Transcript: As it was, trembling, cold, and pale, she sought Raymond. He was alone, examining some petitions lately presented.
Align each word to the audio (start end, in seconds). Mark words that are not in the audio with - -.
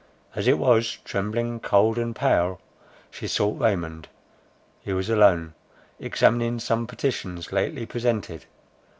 As 0.33 0.47
it 0.47 0.57
was, 0.57 0.97
trembling, 1.05 1.59
cold, 1.59 1.99
and 1.99 2.15
pale, 2.15 2.59
she 3.11 3.27
sought 3.27 3.59
Raymond. 3.61 4.07
He 4.81 4.93
was 4.93 5.11
alone, 5.11 5.53
examining 5.99 6.59
some 6.59 6.87
petitions 6.87 7.51
lately 7.51 7.85
presented. 7.85 8.45